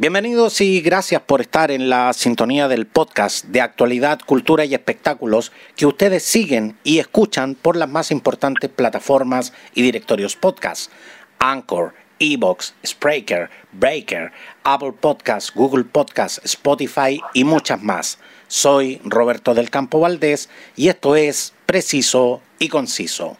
[0.00, 5.50] Bienvenidos y gracias por estar en la sintonía del podcast de actualidad, cultura y espectáculos
[5.74, 10.92] que ustedes siguen y escuchan por las más importantes plataformas y directorios podcast.
[11.40, 14.30] Anchor, Evox, Spreaker, Breaker,
[14.62, 18.20] Apple Podcasts, Google Podcasts, Spotify y muchas más.
[18.46, 23.36] Soy Roberto del Campo Valdés y esto es Preciso y Conciso.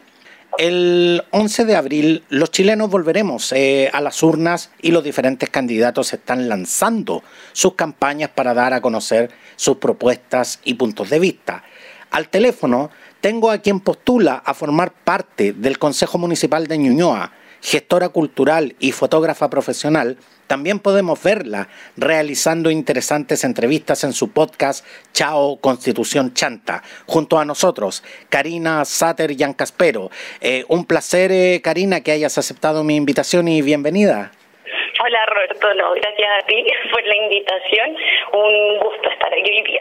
[0.56, 6.12] El 11 de abril los chilenos volveremos eh, a las urnas y los diferentes candidatos
[6.12, 7.22] están lanzando
[7.52, 11.62] sus campañas para dar a conocer sus propuestas y puntos de vista.
[12.11, 18.08] Al teléfono tengo a quien postula a formar parte del Consejo Municipal de Ñuñoa, gestora
[18.08, 26.32] cultural y fotógrafa profesional, también podemos verla realizando interesantes entrevistas en su podcast Chao Constitución
[26.32, 30.11] Chanta, junto a nosotros, Karina Sater Yancaspero.
[30.40, 34.33] Eh, un placer, eh, Karina, que hayas aceptado mi invitación y bienvenida.
[35.00, 37.97] Hola Roberto, no, gracias a ti por la invitación.
[38.33, 39.80] Un gusto estar aquí hoy día.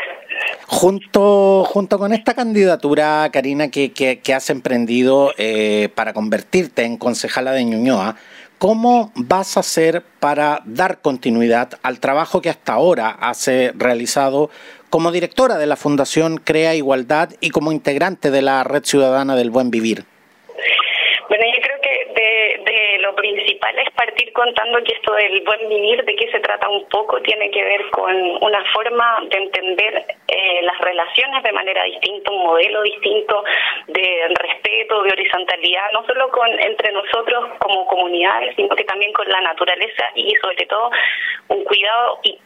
[0.68, 7.52] Junto, junto con esta candidatura, Karina, que, que, has emprendido eh, para convertirte en concejala
[7.54, 8.16] de Ñuñoa,
[8.60, 14.52] ¿cómo vas a hacer para dar continuidad al trabajo que hasta ahora has realizado
[14.90, 19.50] como directora de la Fundación Crea Igualdad y como integrante de la Red Ciudadana del
[19.50, 20.04] Buen Vivir?
[21.30, 21.88] Bueno, yo creo que
[22.72, 26.70] de, lo principal es partir contando que esto del buen vivir, de qué se trata
[26.70, 31.84] un poco, tiene que ver con una forma de entender eh, las relaciones de manera
[31.84, 33.44] distinta, un modelo distinto
[33.88, 39.28] de respeto, de horizontalidad, no solo con entre nosotros como comunidades, sino que también con
[39.28, 40.92] la naturaleza y sobre todo
[41.50, 42.40] un cuidado y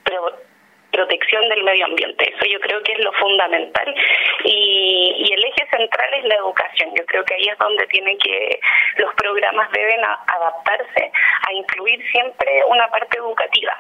[0.92, 2.34] protección del medio ambiente.
[2.34, 3.96] Eso yo creo que es lo fundamental
[4.44, 6.92] y, y, el eje central es la educación.
[6.96, 8.60] Yo creo que ahí es donde tienen que
[8.98, 11.12] los programas deben adaptarse
[11.48, 13.78] a incluir siempre una parte educativa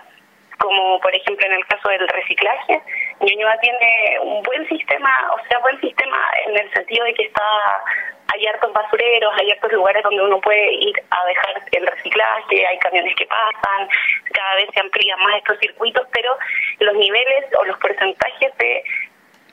[0.61, 2.81] como por ejemplo en el caso del reciclaje,
[3.19, 7.43] Ñuñoa tiene un buen sistema, o sea, buen sistema en el sentido de que está
[8.33, 12.77] hay hartos basureros, hay hartos lugares donde uno puede ir a dejar el reciclaje, hay
[12.79, 13.89] camiones que pasan,
[14.33, 16.38] cada vez se amplían más estos circuitos, pero
[16.79, 18.83] los niveles o los porcentajes de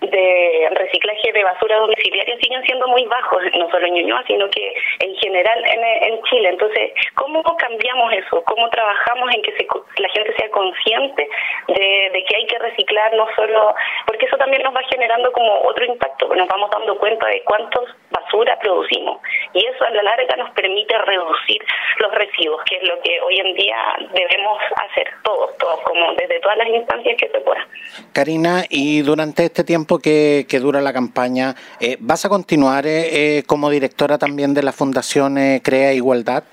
[0.00, 4.74] de reciclaje de basura domiciliaria siguen siendo muy bajos, no solo en Ñuñoa, sino que
[5.00, 6.48] en general en, Chile.
[6.50, 8.42] Entonces, ¿cómo cambiamos eso?
[8.44, 9.54] ¿Cómo trabajamos en que
[9.98, 11.28] la gente sea consciente
[11.68, 13.74] de, que hay que reciclar no solo,
[14.06, 17.84] porque eso también nos va generando como otro impacto, nos vamos dando cuenta de cuántos
[18.10, 19.20] basura producimos
[19.54, 21.62] y eso a la larga nos permite reducir
[21.98, 23.76] los residuos, que es lo que hoy en día
[24.12, 27.66] debemos hacer todos, todos, como desde todas las instancias que se pueda.
[28.12, 33.42] Karina, y durante este tiempo que, dura la campaña, eh, ¿vas a continuar eh, eh,
[33.46, 36.44] como directora también de la Fundación Crea Igualdad?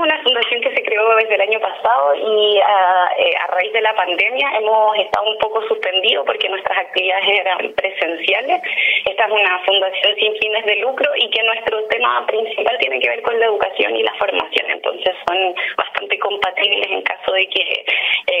[0.00, 3.80] una fundación que se creó desde el año pasado y ah, eh, a, raíz de
[3.80, 8.62] la pandemia hemos estado un poco suspendidos porque nuestras actividades eran presenciales.
[9.04, 13.08] Esta es una fundación sin fines de lucro y que nuestro tema principal tiene que
[13.08, 14.70] ver con la educación y la formación.
[14.70, 18.35] Entonces son bastante compatibles en caso de que eh,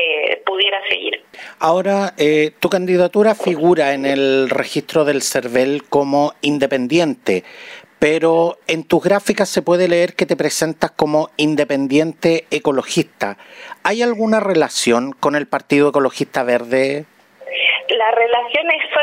[0.56, 1.22] pudiera seguir.
[1.58, 7.44] Ahora, eh, tu candidatura figura en el registro del CERVEL como independiente
[7.98, 13.38] pero en tus gráficas se puede leer que te presentas como independiente ecologista.
[13.84, 17.06] ¿Hay alguna relación con el Partido Ecologista Verde?
[17.88, 18.10] La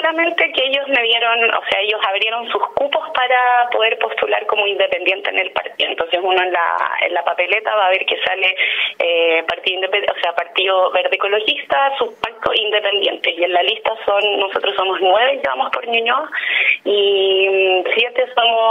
[0.04, 4.68] solamente que ellos me dieron, o sea, ellos abrieron sus cupos para poder postular como
[4.68, 5.90] independiente en el partido.
[5.92, 8.56] Entonces uno en la, en la papeleta va a ver que sale
[9.00, 13.32] eh, partido o sea, partido verde ecologista, pacto independiente.
[13.32, 16.30] Y en la lista son, nosotros somos nueve, llevamos por Ñuñoa,
[16.84, 17.23] y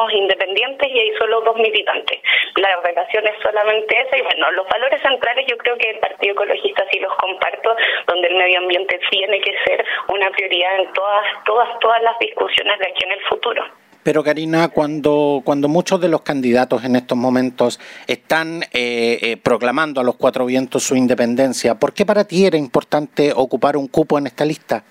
[0.03, 2.19] somos independientes y hay solo dos militantes.
[2.57, 4.19] La relación es solamente esa.
[4.19, 7.77] Y bueno, los valores centrales yo creo que el Partido Ecologista sí los comparto,
[8.07, 12.79] donde el medio ambiente tiene que ser una prioridad en todas, todas, todas las discusiones
[12.79, 13.65] de aquí en el futuro.
[14.03, 20.01] Pero Karina, cuando, cuando muchos de los candidatos en estos momentos están eh, eh, proclamando
[20.01, 24.19] a los cuatro vientos su independencia, ¿por qué para ti era importante ocupar un cupo
[24.19, 24.83] en esta lista?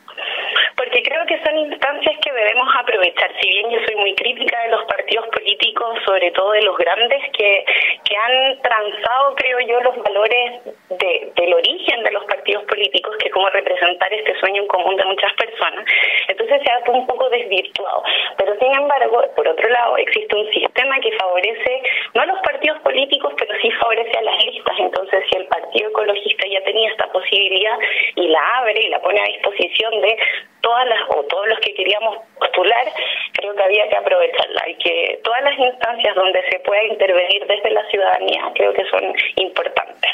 [0.78, 3.32] Porque creo que son instancias que debemos aprovechar.
[3.42, 7.22] Si bien yo soy muy crítica de los partidos políticos, sobre todo de los grandes,
[7.38, 7.66] que,
[8.04, 13.30] que han transado, creo yo, los valores de, del origen de los partidos políticos, que
[13.30, 15.86] como representar este sueño en común de muchas personas,
[16.28, 18.04] entonces se ha un poco desvirtuado.
[18.38, 21.84] Pero sin embargo, por otro lado, existe un sistema que favorece,
[22.14, 24.76] no a los partidos políticos, pero sí favorece a las listas.
[24.80, 27.78] Entonces, si el Partido Ecologista ya tenía esta posibilidad
[28.16, 30.18] y la abre y la pone a disposición de
[30.62, 32.86] todas las o todos los que queríamos postular,
[33.34, 37.72] creo que había que aprovecharla y que todas las instancias donde se pueda intervenir desde
[37.72, 40.12] la ciudadanía creo que son importantes.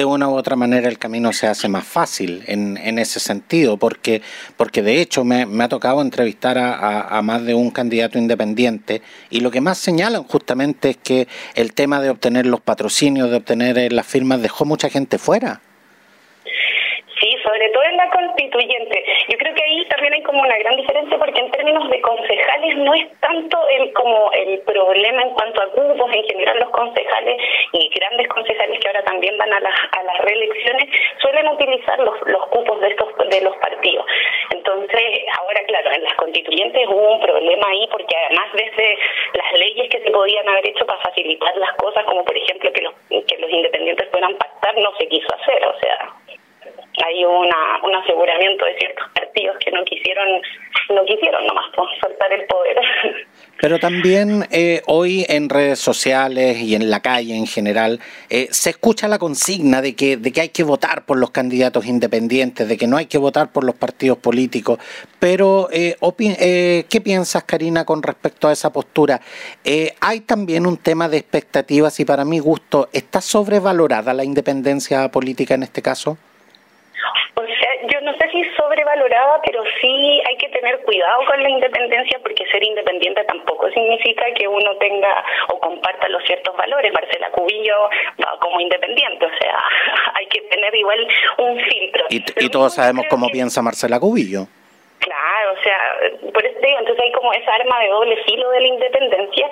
[0.00, 4.22] De una u otra manera el camino se hace más fácil en, ese sentido, porque,
[4.56, 9.40] porque de hecho me, ha tocado entrevistar a, a, más de un candidato independiente y
[9.40, 13.76] lo que más señalan justamente es que el tema de obtener los patrocinios, de obtener
[13.76, 15.60] eh, las firmas, dejó mucha gente fuera
[17.50, 19.04] sobre todo en la constituyente.
[19.28, 22.76] Yo creo que ahí también hay como una gran diferencia porque en términos de concejales
[22.76, 27.42] no es tanto el como el problema en cuanto a cupos, en general los concejales
[27.72, 30.88] y grandes concejales que ahora también van a las, a las reelecciones
[31.20, 34.06] suelen utilizar los, los cupos de estos de los partidos.
[34.50, 35.02] Entonces,
[35.40, 38.96] ahora claro, en las constituyentes hubo un problema ahí porque además desde
[39.34, 42.82] las leyes que se podían haber hecho para facilitar las cosas, como por ejemplo que
[42.82, 42.94] los,
[43.26, 46.14] que los independientes puedan pactar, no se quiso hacer, o sea,
[47.04, 50.42] hay una, un aseguramiento de ciertos partidos que no quisieron,
[50.90, 51.66] no quisieron nomás
[52.00, 52.76] soltar el poder.
[53.60, 58.00] Pero también eh, hoy en redes sociales y en la calle en general
[58.30, 61.84] eh, se escucha la consigna de que, de que hay que votar por los candidatos
[61.84, 64.78] independientes, de que no hay que votar por los partidos políticos.
[65.18, 65.96] Pero, eh,
[66.38, 69.20] eh ¿qué piensas, Karina, con respecto a esa postura?
[70.00, 75.54] hay también un tema de expectativas y para mi gusto, ¿está sobrevalorada la independencia política
[75.54, 76.16] en este caso?
[77.34, 78.42] O sea, yo no sé si
[79.44, 84.46] pero sí hay que tener cuidado con la independencia porque ser independiente tampoco significa que
[84.46, 86.92] uno tenga o comparta los ciertos valores.
[86.92, 87.88] Marcela Cubillo
[88.22, 89.58] va como independiente, o sea,
[90.14, 91.06] hay que tener igual
[91.38, 92.06] un filtro.
[92.10, 94.46] Y, todos sabemos cómo piensa Marcela Cubillo.
[94.98, 98.60] Claro, o sea, por eso digo, entonces hay como esa arma de doble filo de
[98.60, 99.48] la independencia,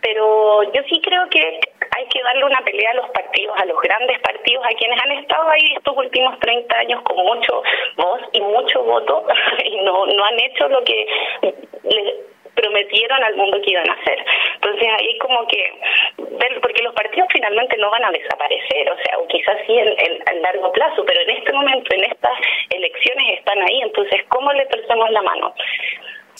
[0.00, 1.60] pero yo sí creo que
[1.98, 5.10] hay que darle una pelea a los partidos, a los grandes partidos, a quienes han
[5.12, 7.62] estado ahí estos últimos 30 años con mucho
[7.96, 9.26] voz y mucho voto
[9.64, 11.06] y no, no han hecho lo que
[11.42, 12.14] les
[12.54, 14.24] prometieron al mundo que iban a hacer.
[14.54, 15.72] Entonces ahí como que,
[16.60, 20.42] porque los partidos finalmente no van a desaparecer, o sea, o quizás sí en, en,
[20.42, 22.32] largo plazo, pero en este momento, en estas
[22.70, 25.54] elecciones están ahí, entonces ¿cómo le torcemos la mano?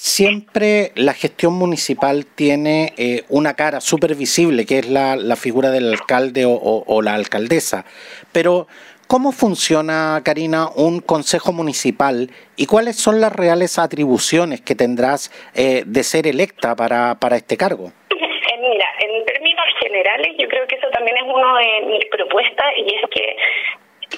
[0.00, 5.70] Siempre la gestión municipal tiene eh, una cara súper visible, que es la, la, figura
[5.70, 7.84] del alcalde o, la alcaldesa,
[8.32, 8.68] pero
[9.08, 15.82] ¿Cómo funciona, Karina, un consejo municipal y cuáles son las reales atribuciones que tendrás eh,
[15.86, 17.90] de ser electa para, para este cargo?
[18.10, 22.66] Eh, mira, en términos generales, yo creo que eso también es una de mis propuestas
[22.76, 23.36] y es que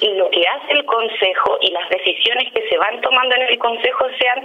[0.09, 4.07] lo que hace el Consejo y las decisiones que se van tomando en el Consejo
[4.19, 4.43] sean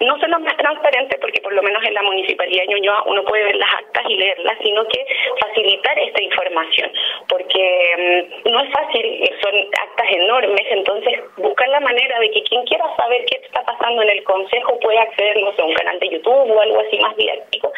[0.00, 3.44] no solo más transparentes, porque por lo menos en la Municipalidad de Ñuñoa uno puede
[3.44, 5.04] ver las actas y leerlas, sino que
[5.40, 6.90] facilitar esta información,
[7.28, 12.64] porque mm, no es fácil, son actas enormes, entonces buscar la manera de que quien
[12.64, 15.98] quiera saber qué está pasando en el Consejo pueda acceder, no sé, a un canal
[15.98, 17.72] de YouTube o algo así más didáctico.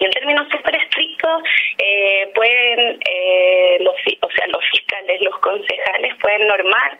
[0.00, 1.42] Y en términos súper estrictos,
[1.78, 6.98] eh, pueden, eh, los, o sea, los fiscales, los concejales pueden normar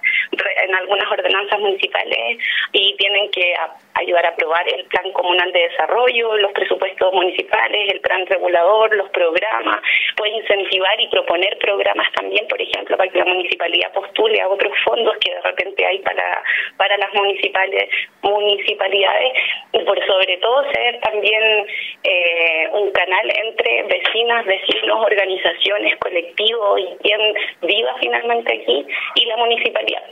[0.62, 2.38] en algunas ordenanzas municipales
[2.72, 3.54] y tienen que
[3.94, 9.10] ayudar a aprobar el plan comunal de desarrollo, los presupuestos municipales, el plan regulador, los
[9.10, 9.80] programas,
[10.16, 14.72] puede incentivar y proponer programas también, por ejemplo, para que la municipalidad postule a otros
[14.84, 16.42] fondos que de repente hay para,
[16.76, 17.88] para las municipales,
[18.22, 19.32] municipalidades.
[19.72, 21.66] Y por sobre todo ser también
[22.04, 27.20] eh, un canal entre vecinas, vecinos, organizaciones, colectivos y quien
[27.62, 30.02] viva finalmente aquí y la municipalidad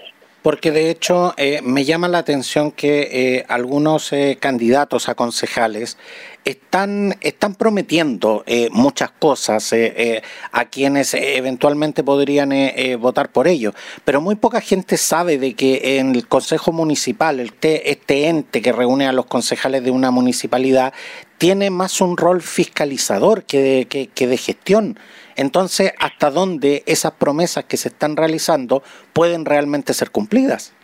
[0.47, 5.99] porque de hecho eh, me llama la atención que eh, algunos eh, candidatos a concejales
[6.45, 9.75] están, están prometiendo muchas cosas
[10.53, 12.53] a quienes eventualmente podrían
[13.01, 13.75] votar por ello,
[14.05, 19.09] pero muy poca gente sabe de que en el Consejo Municipal, este, ente que reúne
[19.09, 20.93] a los concejales de una municipalidad,
[21.39, 24.97] tiene más un rol fiscalizador que que de gestión.
[25.37, 30.75] Entonces, ¿hasta dónde esas promesas que se están realizando pueden realmente ser cumplidas?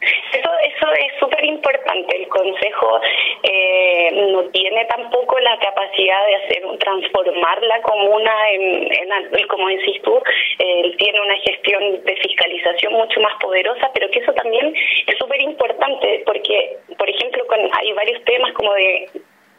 [0.00, 2.16] Eso, eso es súper importante.
[2.16, 3.00] El Consejo
[3.42, 10.02] eh, no tiene tampoco la capacidad de hacer transformar la comuna en, en como decís
[10.02, 10.20] tú,
[10.58, 14.74] él tiene una gestión de fiscalización mucho más poderosa, pero que eso también
[15.06, 17.44] es súper importante porque, por ejemplo,
[17.78, 19.08] hay varios temas como de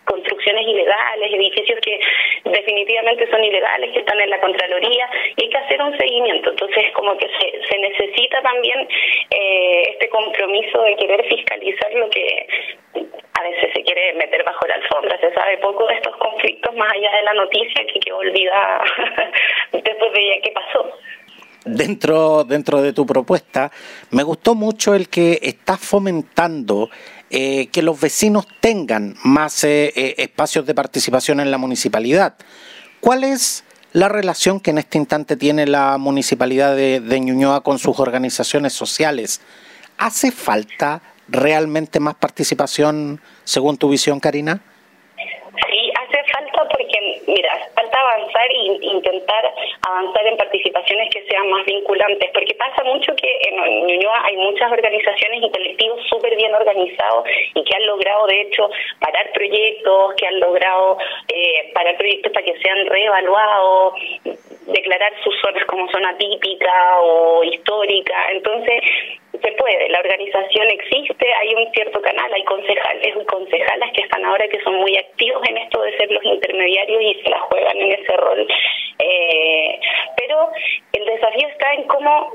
[0.05, 1.99] construcciones ilegales, edificios que
[2.45, 6.51] definitivamente son ilegales, que están en la Contraloría, y hay que hacer un seguimiento.
[6.51, 8.87] Entonces, como que se, se necesita también
[9.31, 12.47] eh, este compromiso de querer fiscalizar lo que
[13.37, 15.19] a veces se quiere meter bajo la alfombra.
[15.19, 18.83] Se sabe poco de estos conflictos más allá de la noticia que quedó olvida
[19.71, 20.97] después de ya qué pasó
[21.65, 23.71] dentro, dentro de tu propuesta,
[24.11, 26.89] me gustó mucho el que estás fomentando
[27.29, 32.35] eh, que los vecinos tengan más eh, eh, espacios de participación en la municipalidad.
[33.01, 37.79] ¿Cuál es la relación que en este instante tiene la municipalidad de, de Ñuñoa con
[37.79, 39.41] sus organizaciones sociales?
[39.97, 44.61] ¿Hace falta realmente más participación según tu visión, Karina?
[47.27, 49.53] mira, falta avanzar e intentar
[49.87, 54.71] avanzar en participaciones que sean más vinculantes, porque pasa mucho que en Ñuñoa hay muchas
[54.71, 60.27] organizaciones y colectivos súper bien organizados y que han logrado, de hecho, parar proyectos, que
[60.27, 63.93] han logrado eh, parar proyectos para que sean reevaluados,
[64.67, 68.15] declarar sus zonas como zona típica o histórica.
[68.31, 68.81] Entonces,
[69.41, 74.25] se puede, la organización existe, hay un cierto canal, hay concejales y concejalas que están
[74.25, 77.77] ahora que son muy activos en esto de ser los intermediarios y se la juegan
[77.77, 78.47] en ese rol.
[78.99, 79.79] Eh,
[80.17, 80.49] pero
[80.93, 82.33] el desafío está en cómo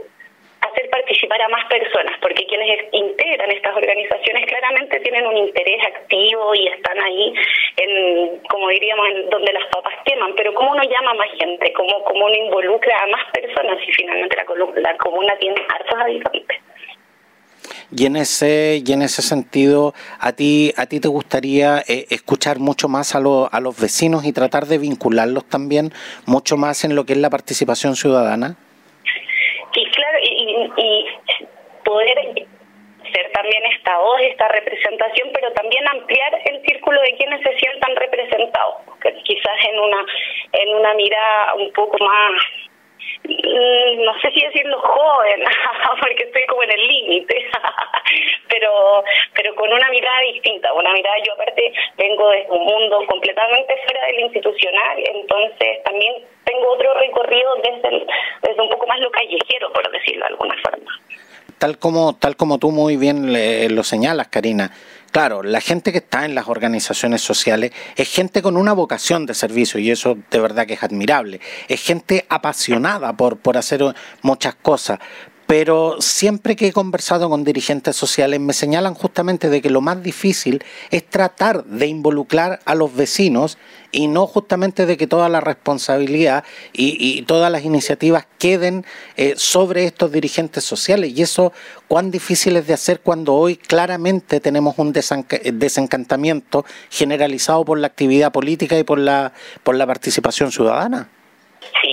[0.61, 6.55] hacer participar a más personas, porque quienes integran estas organizaciones claramente tienen un interés activo
[6.55, 7.35] y están ahí,
[7.77, 11.73] en, como diríamos, en donde las papas queman, pero ¿cómo uno llama a más gente?
[11.73, 16.70] ¿Cómo, cómo uno involucra a más personas si finalmente la, la comuna tiene hartos habitantes?
[17.97, 22.59] Y en ese y en ese sentido, a ti a ti te gustaría eh, escuchar
[22.59, 25.93] mucho más a, a los vecinos y tratar de vincularlos también
[26.27, 28.57] mucho más en lo que es la participación ciudadana.
[29.75, 31.07] Sí, claro, y,
[31.85, 32.47] poder
[33.13, 37.97] ser también esta voz, esta representación, pero también ampliar el círculo de quienes se sientan
[37.97, 38.77] representados,
[39.25, 40.07] quizás en una
[40.53, 42.33] en una mirada un poco más
[43.25, 45.45] no sé si decirlo joven,
[46.01, 47.51] porque estoy como en el límite,
[48.49, 53.75] pero pero con una mirada distinta, una mirada, yo aparte vengo de un mundo completamente
[53.87, 56.15] fuera del institucional, entonces también
[56.45, 58.07] tengo otro recorrido desde,
[58.43, 60.91] desde un poco más lo callejero, por decirlo de alguna forma.
[61.59, 63.35] Tal como, tal como tú muy bien
[63.75, 64.71] lo señalas, Karina,
[65.11, 69.35] Claro, la gente que está en las organizaciones sociales es gente con una vocación de
[69.35, 71.41] servicio y eso de verdad que es admirable.
[71.67, 73.83] Es gente apasionada por, por hacer
[74.23, 75.01] muchas cosas,
[75.51, 80.01] pero siempre que he conversado con dirigentes sociales me señalan justamente de que lo más
[80.01, 83.59] difícil es tratar de involucrar a los vecinos
[83.91, 89.87] y no justamente de que toda la responsabilidad y, todas las iniciativas queden eh, sobre
[89.87, 91.19] estos dirigentes sociales.
[91.19, 91.53] Y eso,
[91.89, 98.31] cuán difícil es de hacer cuando hoy claramente tenemos un desencantamiento generalizado por la actividad
[98.31, 99.33] política y por la,
[99.65, 101.09] por la participación ciudadana
[101.83, 101.90] hay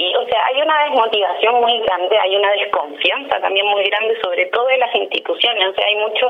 [0.68, 5.70] una desmotivación muy grande, hay una desconfianza también muy grande, sobre todo de las instituciones.
[5.70, 6.30] O sea, hay mucho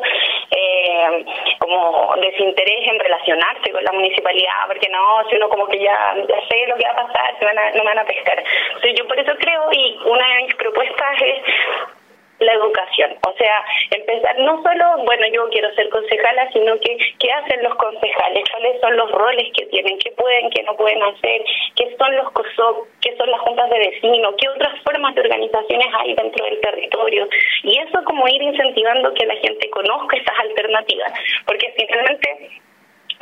[0.52, 1.26] eh,
[1.60, 6.48] como desinterés en relacionarse con la municipalidad, porque no, si uno como que ya, ya
[6.48, 8.38] sé lo que va a pasar, se van a, no van a pescar.
[8.68, 11.97] Entonces, yo por eso creo, y una de mis propuestas es
[12.40, 13.16] la educación.
[13.28, 17.76] O sea, empezar no solo, bueno, yo quiero ser concejala, sino que qué hacen los
[17.76, 21.44] concejales, cuáles son los roles que tienen, qué pueden, qué no pueden hacer,
[21.76, 25.88] qué son los COSOC, qué son las juntas de vecinos, qué otras formas de organizaciones
[26.00, 27.28] hay dentro del territorio.
[27.64, 31.14] Y eso como ir incentivando que la gente conozca estas alternativas,
[31.46, 32.62] porque finalmente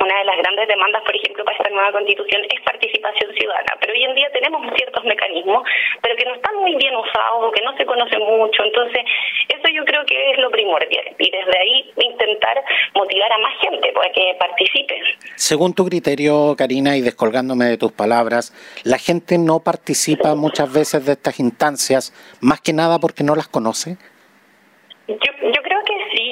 [0.00, 3.92] una de las grandes demandas, por ejemplo, para esta nueva constitución es participación ciudadana, pero
[3.92, 5.66] hoy en día tenemos ciertos mecanismos,
[6.02, 9.04] pero que no están muy bien usados o que no se conocen mucho, entonces
[9.48, 12.62] eso yo creo que es lo primordial y desde ahí intentar
[12.94, 15.00] motivar a más gente para que participe.
[15.34, 18.52] Según tu criterio, Karina, y descolgándome de tus palabras,
[18.84, 23.48] la gente no participa muchas veces de estas instancias, más que nada porque no las
[23.48, 23.96] conoce.
[25.08, 25.76] Yo, yo creo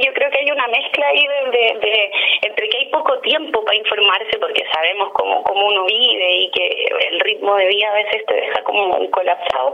[0.04, 2.11] yo creo que hay una mezcla ahí de,
[2.42, 6.87] entre que hay poco tiempo para informarse porque sabemos cómo, cómo uno vive y que
[7.11, 9.73] el ritmo de vida a veces te deja como un colapsado.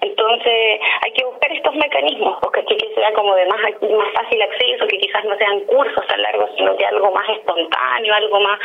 [0.00, 4.86] Entonces hay que buscar estos mecanismos, porque que sea como de más, más fácil acceso,
[4.86, 8.58] que quizás no sean cursos tan largos, sino que algo más espontáneo, algo más...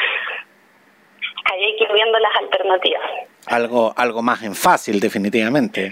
[1.51, 3.03] Ahí hay que ir viendo las alternativas.
[3.47, 5.91] Algo, algo más en fácil, definitivamente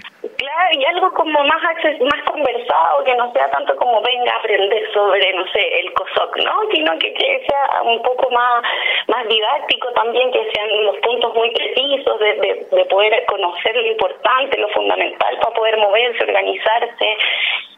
[0.72, 5.32] y algo como más más conversado, que no sea tanto como venga a aprender sobre,
[5.34, 6.52] no sé, el COSOC, ¿no?
[6.72, 8.62] Sino que, que sea un poco más,
[9.08, 14.58] más didáctico también, que sean los puntos muy precisos de, de, poder conocer lo importante,
[14.58, 17.16] lo fundamental para poder moverse, organizarse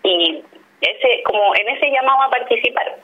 [0.05, 0.43] y
[0.81, 2.97] ese como en ese llamado a participar.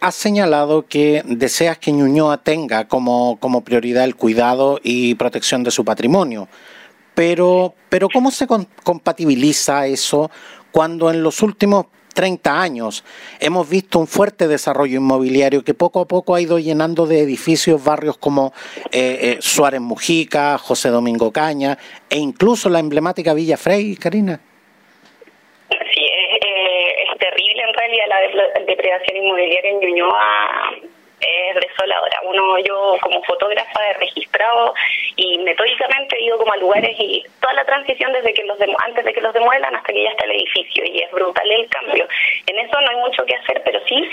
[0.00, 5.70] Has señalado que deseas que Ñuñoa tenga como, como prioridad el cuidado y protección de
[5.70, 6.48] su patrimonio.
[7.14, 8.46] Pero, pero ¿cómo se
[8.82, 10.30] compatibiliza eso
[10.70, 13.04] cuando en los últimos 30 años
[13.40, 17.82] hemos visto un fuerte desarrollo inmobiliario que poco a poco ha ido llenando de edificios
[17.82, 18.52] barrios como
[18.90, 21.78] eh, eh, Suárez Mujica, José Domingo Caña
[22.08, 24.40] e incluso la emblemática Villa Frey, Karina?
[25.70, 28.04] Sí, es, terrible en realidad
[28.34, 30.91] la depredación inmobiliaria en Ñuñoa
[31.22, 32.20] es paso a la hora.
[32.24, 34.74] Uno, yo como fotógrafa he registrado
[35.16, 39.04] y metódicamente he ido como a lugares y toda la transición desde que los antes
[39.04, 42.06] de que los demuelan hasta que ya está el edificio y es brutal el cambio.
[42.46, 44.08] En eso no hay mucho que hacer, pero sí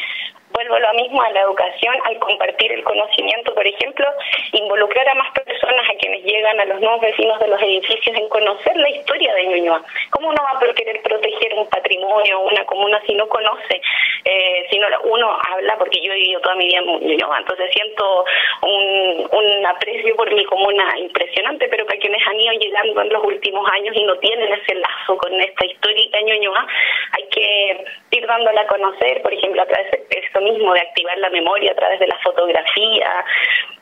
[0.69, 4.05] vuelvo lo mismo a la educación, al compartir el conocimiento, por ejemplo,
[4.53, 8.29] involucrar a más personas, a quienes llegan, a los nuevos vecinos de los edificios, en
[8.29, 9.81] conocer la historia de Ñuñoa.
[10.11, 13.81] ¿Cómo uno va a querer proteger un patrimonio, una comuna, si no conoce?
[14.25, 17.69] Eh, si no, uno habla, porque yo he vivido toda mi vida en Ñuñoa, entonces
[17.73, 18.25] siento
[18.61, 23.23] un, un aprecio por mi comuna impresionante, pero para quienes han ido llegando en los
[23.23, 26.67] últimos años y no tienen ese lazo con esta histórica Ñuñoa,
[27.13, 31.17] hay que ir dándola a conocer, por ejemplo, a través de esto mismo, de activar
[31.17, 33.25] la memoria a través de la fotografía.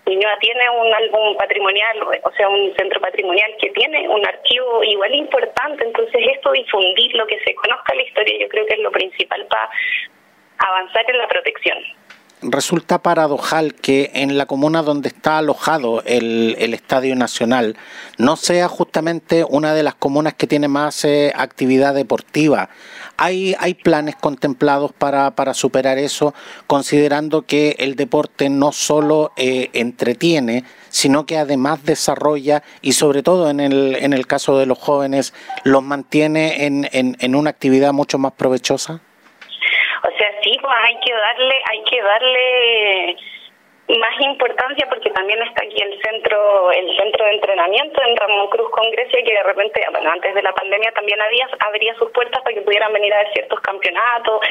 [0.06, 5.14] Ñuñoa tiene un álbum patrimonial, o sea, un centro patrimonial que tiene un archivo igual
[5.16, 8.92] importante, entonces esto difundir lo que se conozca la historia yo creo que es lo
[8.92, 9.70] principal para
[10.60, 11.78] avanzar en la protección
[12.42, 17.76] resulta paradojal que en la comuna donde está alojado el, Estadio Nacional
[18.18, 22.70] no sea justamente una de las comunas que tiene más eh, actividad deportiva.
[23.18, 26.36] ¿Hay, ¿Hay planes contemplados para, para, superar eso,
[26.68, 33.50] considerando que el deporte no solo eh, entretiene, sino que además desarrolla y sobre todo
[33.50, 37.92] en el, en el caso de los jóvenes los mantiene en, en, en una actividad
[37.92, 39.02] mucho más provechosa?
[40.04, 43.18] O sea, sí, pues hay que darle, hay que darle
[43.88, 48.70] más importancia porque también está aquí el centro el centro de entrenamiento en Ramón Cruz
[48.72, 52.54] con que de repente bueno antes de la pandemia también había abría sus puertas para
[52.54, 54.42] que pudieran venir a ver ciertos campeonatos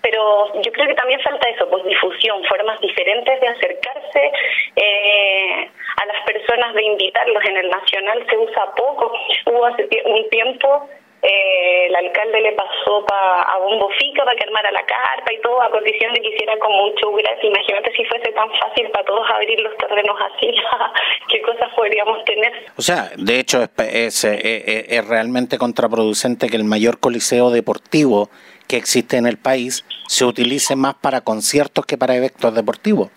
[0.00, 4.32] pero yo creo que también falta eso pues difusión formas diferentes de acercarse
[4.76, 7.44] eh, a las personas de invitarlos.
[7.44, 9.12] En el nacional se usa poco
[9.46, 10.88] hubo hace un tiempo
[11.22, 15.40] eh, el alcalde le pasó pa, a Bombo Fica para que armara la carpa y
[15.40, 17.44] todo, a condición de que hiciera como un show gratis.
[17.44, 20.54] Imagínate si fuese tan fácil para todos abrir los terrenos así,
[21.28, 22.52] qué cosas podríamos tener.
[22.76, 28.28] O sea, de hecho es, es, es realmente contraproducente que el mayor coliseo deportivo
[28.68, 33.10] que existe en el país se utilice más para conciertos que para eventos deportivos.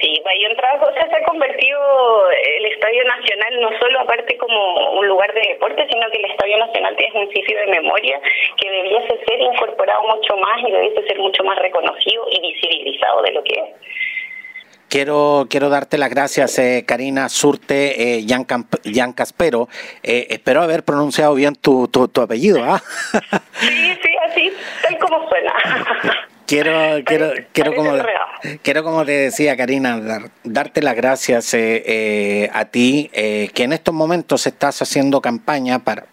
[0.00, 1.77] Sí, Bayón Trabajo se ha convertido
[2.30, 6.58] el Estadio Nacional no solo aparte como un lugar de deporte, sino que el Estadio
[6.58, 8.20] Nacional tiene un sitio de memoria
[8.56, 13.32] que debiese ser incorporado mucho más y debiese ser mucho más reconocido y visibilizado de
[13.32, 13.98] lo que es.
[14.88, 19.68] Quiero, quiero darte las gracias, eh, Karina Surte, eh, Jan, Caspero.
[20.02, 22.64] Eh, espero haber pronunciado bien tu, tu, tu apellido.
[22.64, 22.80] ¿ah?
[23.60, 25.52] sí, sí, así, tal como suena.
[26.48, 27.92] Quiero, quiero, quiero como,
[28.62, 33.74] quiero como te decía Karina, darte las gracias eh, eh, a ti, eh, que en
[33.74, 36.06] estos momentos estás haciendo campaña para,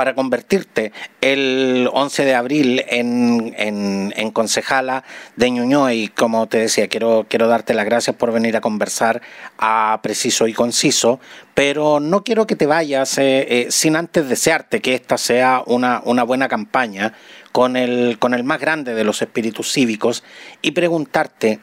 [0.00, 5.04] para convertirte el 11 de abril en, concejala
[5.36, 5.92] de Ñuñoa.
[5.92, 9.20] Y como te decía, quiero, quiero darte las gracias por venir a conversar
[9.58, 11.20] a preciso y conciso,
[11.52, 16.00] pero no quiero que te vayas eh, eh, sin antes desearte que esta sea una,
[16.06, 17.12] una buena campaña
[17.52, 20.24] con el, con el más grande de los espíritus cívicos
[20.62, 21.60] y preguntarte,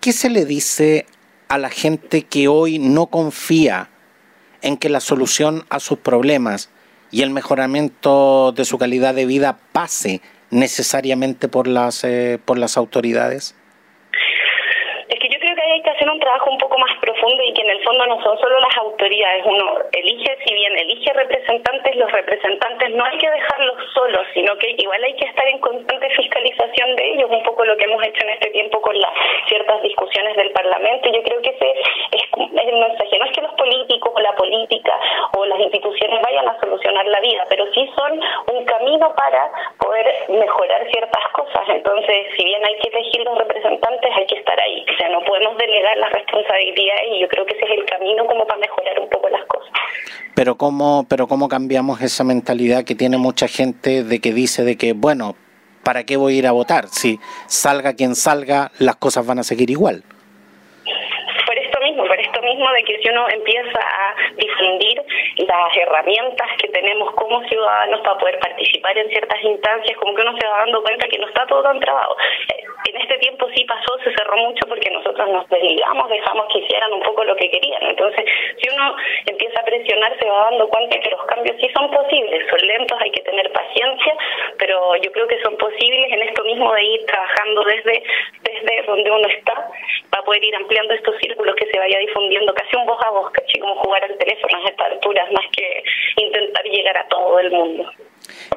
[0.00, 1.04] ¿qué se le dice
[1.48, 3.90] a la gente que hoy no confía
[4.62, 6.70] en que la solución a sus problemas
[7.12, 10.20] y el mejoramiento de su calidad de vida pase
[10.50, 13.54] necesariamente por las, eh, por las autoridades?
[15.08, 16.90] Es que yo creo que hay que hacer un trabajo un poco más
[17.30, 19.44] y que en el fondo no son solo las autoridades.
[19.46, 24.74] Uno elige, si bien elige representantes, los representantes no hay que dejarlos solos, sino que
[24.76, 28.24] igual hay que estar en constante fiscalización de ellos, un poco lo que hemos hecho
[28.24, 29.12] en este tiempo con las
[29.46, 31.10] ciertas discusiones del Parlamento.
[31.12, 33.18] Yo creo que ese es, es el mensaje.
[33.18, 34.98] No es que los políticos o la política
[35.36, 38.20] o las instituciones vayan a solucionar la vida, pero sí son
[38.52, 41.68] un camino para poder mejorar ciertas cosas.
[41.68, 44.81] Entonces, si bien hay que elegir los representantes, hay que estar ahí.
[45.32, 49.00] Podemos delegar la responsabilidad y yo creo que ese es el camino como para mejorar
[49.00, 49.72] un poco las cosas.
[50.34, 54.76] Pero cómo, pero cómo cambiamos esa mentalidad que tiene mucha gente de que dice de
[54.76, 55.34] que, bueno,
[55.84, 56.88] ¿para qué voy a ir a votar?
[56.88, 60.04] Si salga quien salga, las cosas van a seguir igual
[62.62, 65.02] mismo de que si uno empieza a difundir
[65.38, 70.36] las herramientas que tenemos como ciudadanos para poder participar en ciertas instancias, como que uno
[70.38, 72.16] se va dando cuenta que no está todo tan trabado.
[72.54, 76.60] Eh, en este tiempo sí pasó, se cerró mucho porque nosotros nos desligamos, dejamos que
[76.60, 77.82] hicieran un poco lo que querían.
[77.82, 78.24] Entonces,
[78.60, 78.96] si uno
[79.26, 82.98] empieza a presionar, se va dando cuenta que los cambios sí son posibles, son lentos,
[83.00, 84.16] hay que tener paciencia,
[84.58, 88.02] pero yo creo que son posibles en esto mismo de ir trabajando desde,
[88.42, 89.70] desde donde uno está,
[90.22, 93.30] para poder ir ampliando estos círculos que se vaya difundiendo casi un voz a voz,
[93.32, 95.82] casi como jugar al teléfono a estas alturas, más que
[96.16, 97.90] intentar llegar a todo el mundo.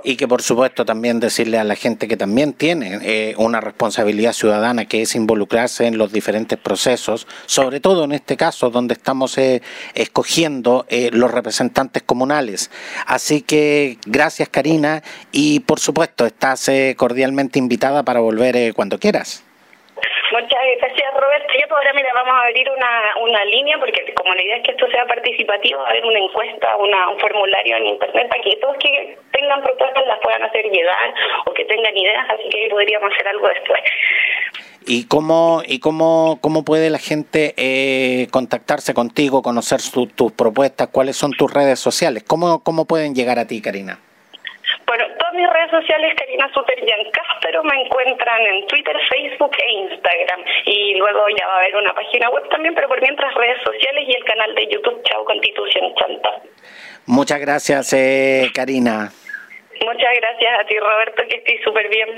[0.04, 4.34] Y que por supuesto también decirle a la gente que también tiene eh, una responsabilidad
[4.34, 9.38] ciudadana que es involucrarse en los diferentes procesos, sobre todo en este caso donde estamos
[9.40, 9.62] eh,
[9.96, 12.70] escogiendo eh, los representantes comunales.
[13.08, 15.02] Así que gracias Karina
[15.32, 19.44] y por supuesto estás cordialmente invitada para volver cuando quieras.
[20.32, 20.95] Muchas gracias,
[21.76, 24.88] ahora, mira, vamos a abrir una, una línea, porque como la idea es que esto
[24.90, 28.78] sea participativo, va a haber una encuesta, una, un formulario en Internet para que todos
[28.78, 31.14] que tengan propuestas las puedan hacer llegar
[31.46, 33.82] o que tengan ideas, así que podríamos hacer algo después.
[34.88, 39.80] ¿Y cómo, y cómo, cómo puede la gente eh, contactarse contigo, conocer
[40.16, 40.90] tus propuestas?
[40.90, 42.24] ¿Cuáles son tus redes sociales?
[42.24, 44.00] ¿Cómo, ¿Cómo pueden llegar a ti, Karina?
[44.86, 46.80] Bueno, todas mis redes sociales, Karina Suter
[47.12, 50.42] Cáspero, me encuentran en Twitter, Facebook e Instagram.
[50.66, 54.06] Y luego ya va a haber una página web también, pero por mientras redes sociales
[54.08, 56.30] y el canal de YouTube Chao Constitución Chanta.
[57.08, 59.12] Muchas gracias, eh, Karina.
[59.82, 62.10] Muchas gracias a ti, Roberto, que estoy súper bien.